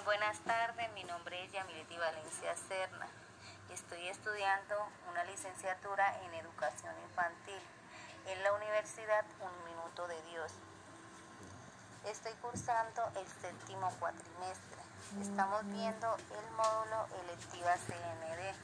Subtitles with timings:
[0.00, 3.06] Buenas tardes, mi nombre es Yamileti Valencia Serna.
[3.70, 7.60] Estoy estudiando una licenciatura en educación infantil
[8.26, 10.50] en la Universidad Un Minuto de Dios.
[12.06, 14.80] Estoy cursando el séptimo cuatrimestre.
[15.20, 18.54] Estamos viendo el módulo electiva CND.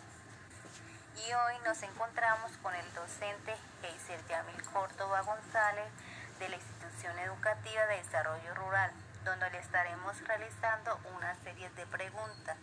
[1.29, 5.93] Y hoy nos encontramos con el docente Heiser Yamil Córdoba González
[6.39, 8.93] de la Institución Educativa de Desarrollo Rural,
[9.25, 12.57] donde le estaremos realizando una serie de preguntas.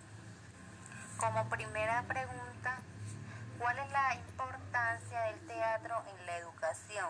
[1.18, 2.80] Como primera pregunta,
[3.60, 7.10] ¿cuál es la importancia del teatro en la educación?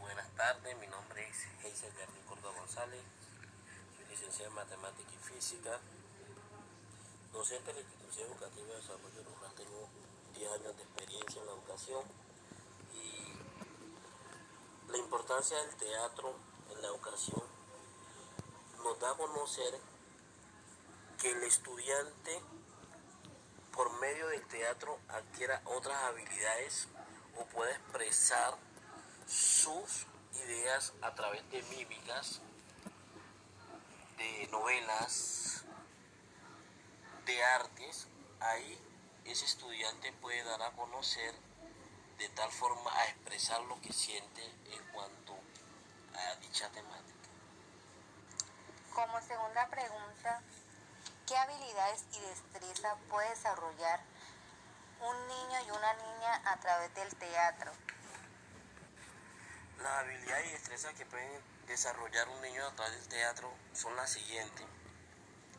[0.00, 3.02] Buenas tardes, mi nombre es Heiser Jardín Córdoba González,
[3.96, 5.78] soy licenciado en Matemática y Física,
[7.32, 9.88] docente de la Institución Educativa de Desarrollo Rural, tengo
[10.34, 12.04] 10 años de experiencia en la educación
[12.94, 13.34] y
[14.90, 16.34] la importancia del teatro
[16.70, 17.47] en la educación
[18.88, 19.78] nos da a conocer
[21.20, 22.40] que el estudiante
[23.72, 26.88] por medio del teatro adquiera otras habilidades
[27.36, 28.56] o pueda expresar
[29.26, 30.06] sus
[30.42, 32.40] ideas a través de mímicas,
[34.16, 35.64] de novelas,
[37.26, 38.06] de artes,
[38.40, 38.78] ahí
[39.26, 41.34] ese estudiante puede dar a conocer
[42.16, 45.34] de tal forma a expresar lo que siente en cuanto
[46.14, 47.17] a dicha temática.
[48.98, 50.40] Como segunda pregunta,
[51.24, 54.00] ¿qué habilidades y destreza puede desarrollar
[55.00, 57.70] un niño y una niña a través del teatro?
[59.80, 61.30] Las habilidades y destrezas que pueden
[61.68, 64.66] desarrollar un niño a través del teatro son las siguientes.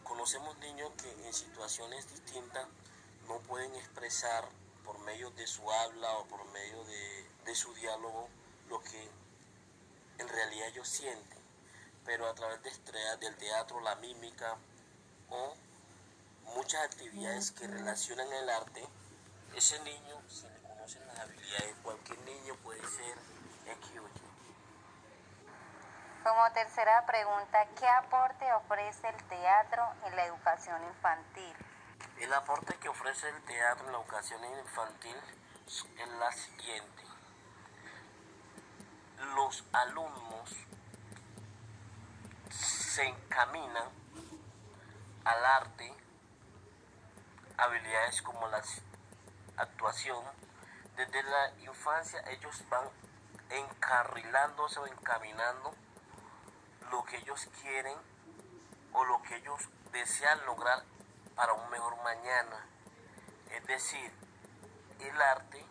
[0.03, 2.68] Conocemos niños que en situaciones distintas
[3.30, 4.50] no pueden expresar
[4.84, 8.28] por medio de su habla o por medio de, de su diálogo
[8.68, 9.09] lo que
[10.18, 11.38] en realidad ellos sienten,
[12.06, 14.58] pero a través de estrellas del teatro, la mímica
[15.30, 15.54] o
[16.56, 18.88] muchas actividades que relacionan el arte,
[19.56, 23.18] ese niño se le conocen las habilidades, cualquier niño puede ser
[23.66, 24.00] X.
[26.24, 31.56] Como tercera pregunta, ¿qué aporte ofrece el teatro en la educación infantil?
[32.20, 35.16] El aporte que ofrece el teatro en la educación infantil
[35.66, 37.04] es la siguiente.
[39.34, 40.56] Los alumnos
[43.00, 43.88] se encaminan
[45.24, 45.94] al arte,
[47.58, 48.62] habilidades como la
[49.56, 50.22] actuación.
[50.98, 52.90] Desde la infancia ellos van
[53.50, 55.74] encarrilándose o encaminando
[56.92, 57.96] lo que ellos quieren
[58.92, 59.62] o lo que ellos
[59.94, 60.84] desean lograr
[61.36, 62.66] para un mejor mañana.
[63.50, 64.12] Es decir,
[65.00, 65.66] el arte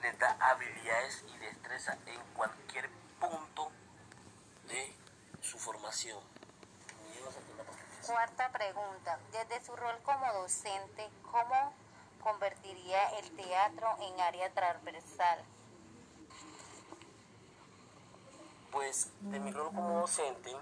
[0.00, 3.72] les da habilidades y destreza en cualquier punto
[4.68, 5.00] de
[5.42, 6.18] su formación.
[8.06, 11.74] Cuarta pregunta, desde su rol como docente, ¿cómo
[12.22, 15.44] convertiría el teatro en área transversal?
[18.72, 20.54] Pues de mi rol como docente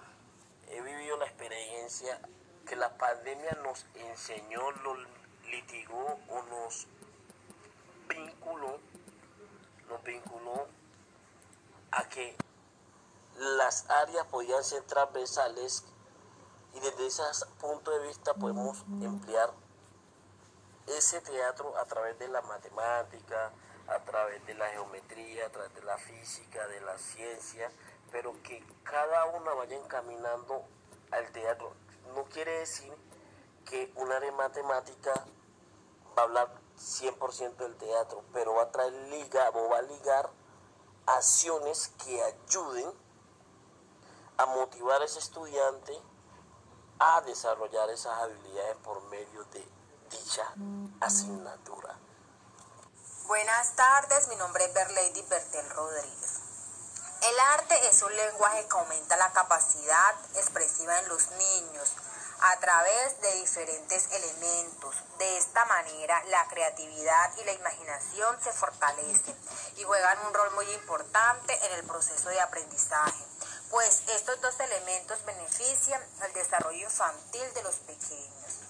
[0.69, 2.21] he vivido la experiencia
[2.67, 4.97] que la pandemia nos enseñó, lo
[5.50, 6.87] litigó o nos
[8.09, 8.78] vinculó,
[9.88, 10.67] nos vinculó
[11.91, 12.37] a que
[13.69, 15.84] las áreas podían ser transversales
[16.73, 17.23] y desde ese
[17.61, 19.53] punto de vista podemos emplear
[20.87, 23.53] ese teatro a través de la matemática,
[23.89, 27.71] a través de la geometría, a través de la física, de la ciencia,
[28.11, 30.62] pero que cada una vaya encaminando
[31.11, 31.75] al teatro.
[32.15, 32.95] No quiere decir
[33.67, 35.12] que un área de matemática
[36.17, 36.49] va a hablar
[36.79, 40.31] 100% del teatro, pero va a traer liga o va a ligar
[41.05, 43.07] acciones que ayuden
[44.38, 46.00] a motivar a ese estudiante
[47.00, 49.64] a desarrollar esas habilidades por medio de
[50.11, 50.44] dicha
[51.00, 51.96] asignatura.
[53.26, 56.40] Buenas tardes, mi nombre es Berlady Bertel Rodríguez.
[57.20, 61.94] El arte es un lenguaje que aumenta la capacidad expresiva en los niños
[62.40, 64.94] a través de diferentes elementos.
[65.19, 69.37] De esta manera, la creatividad y la imaginación se fortalecen
[69.76, 73.25] y juegan un rol muy importante en el proceso de aprendizaje,
[73.70, 78.62] pues estos dos elementos benefician al desarrollo infantil de los pequeños.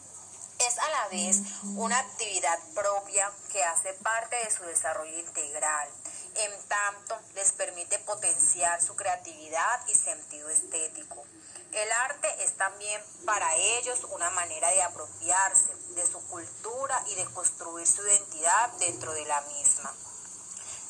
[0.59, 1.41] Es a la vez
[1.77, 5.89] una actividad propia que hace parte de su desarrollo integral,
[6.35, 11.25] en tanto les permite potenciar su creatividad y sentido estético.
[11.73, 17.25] El arte es también para ellos una manera de apropiarse de su cultura y de
[17.27, 19.95] construir su identidad dentro de la misma.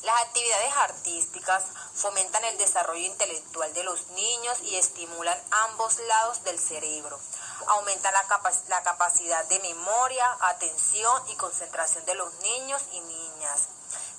[0.01, 1.63] Las actividades artísticas
[1.93, 7.19] fomentan el desarrollo intelectual de los niños y estimulan ambos lados del cerebro.
[7.67, 13.67] Aumentan la, capacidad de memoria, atención y concentración de los niños y niñas.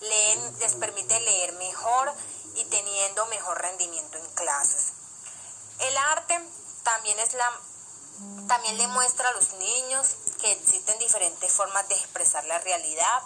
[0.00, 2.12] Les permite leer mejor
[2.56, 4.92] y teniendo mejor rendimiento en clases.
[5.78, 6.38] El arte
[6.82, 7.30] también es
[8.46, 10.08] también le muestra a los niños
[10.42, 13.22] que existen diferentes formas de expresar la realidad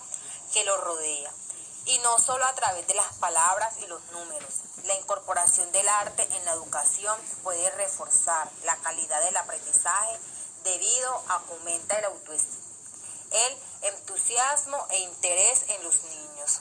[0.52, 1.32] que los rodea
[1.86, 4.60] y no solo a través de las palabras y los números.
[4.84, 10.18] La incorporación del arte en la educación puede reforzar la calidad del aprendizaje
[10.64, 12.64] debido a que aumenta el autoestima,
[13.30, 13.58] el
[13.94, 16.60] entusiasmo e interés en los niños.